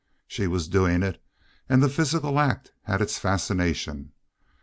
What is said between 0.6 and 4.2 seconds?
doing it, and the physical act had its fascination.